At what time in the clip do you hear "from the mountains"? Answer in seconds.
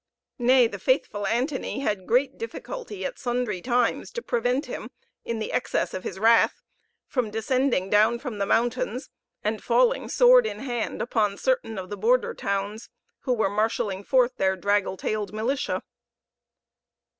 8.17-9.11